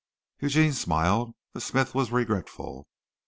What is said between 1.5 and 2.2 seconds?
The smith was